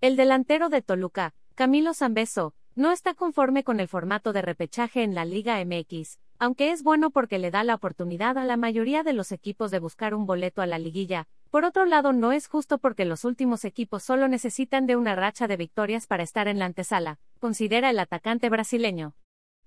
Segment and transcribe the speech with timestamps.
[0.00, 5.16] El delantero de Toluca, Camilo Zambeso, no está conforme con el formato de repechaje en
[5.16, 9.12] la Liga MX, aunque es bueno porque le da la oportunidad a la mayoría de
[9.12, 11.26] los equipos de buscar un boleto a la liguilla.
[11.50, 15.48] Por otro lado, no es justo porque los últimos equipos solo necesitan de una racha
[15.48, 19.16] de victorias para estar en la antesala, considera el atacante brasileño.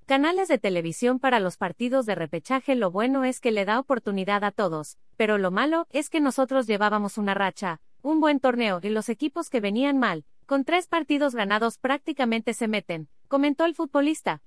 [0.05, 4.45] Canales de televisión para los partidos de repechaje lo bueno es que le da oportunidad
[4.45, 8.89] a todos, pero lo malo es que nosotros llevábamos una racha, un buen torneo y
[8.89, 14.41] los equipos que venían mal, con tres partidos ganados prácticamente se meten, comentó el futbolista.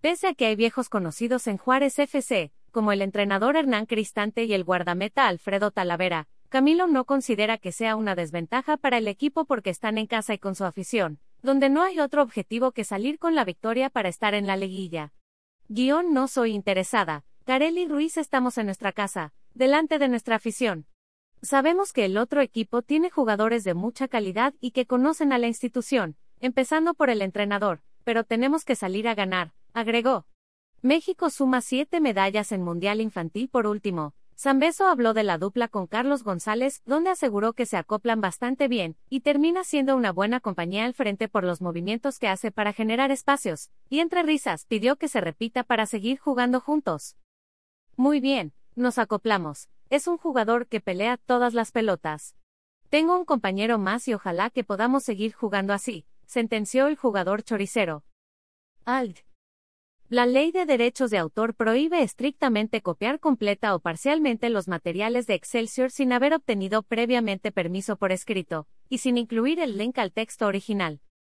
[0.00, 4.54] Pese a que hay viejos conocidos en Juárez FC, como el entrenador Hernán Cristante y
[4.54, 9.70] el guardameta Alfredo Talavera, Camilo no considera que sea una desventaja para el equipo porque
[9.70, 13.34] están en casa y con su afición, donde no hay otro objetivo que salir con
[13.34, 15.12] la victoria para estar en la liguilla.
[15.68, 20.86] Guión no soy interesada, Carelli Ruiz estamos en nuestra casa, delante de nuestra afición.
[21.42, 25.46] Sabemos que el otro equipo tiene jugadores de mucha calidad y que conocen a la
[25.46, 30.26] institución, empezando por el entrenador, pero tenemos que salir a ganar, agregó.
[30.82, 34.12] México suma siete medallas en Mundial Infantil por último.
[34.36, 38.96] Zambeso habló de la dupla con Carlos González, donde aseguró que se acoplan bastante bien,
[39.08, 43.10] y termina siendo una buena compañía al frente por los movimientos que hace para generar
[43.10, 47.16] espacios, y entre risas pidió que se repita para seguir jugando juntos.
[47.96, 52.36] Muy bien, nos acoplamos, es un jugador que pelea todas las pelotas.
[52.88, 58.04] Tengo un compañero más y ojalá que podamos seguir jugando así, sentenció el jugador choricero.
[58.84, 59.18] Alt.
[60.08, 65.34] La ley de derechos de autor prohíbe estrictamente copiar completa o parcialmente los materiales de
[65.34, 70.46] Excelsior sin haber obtenido previamente permiso por escrito, y sin incluir el link al texto
[70.46, 71.00] original.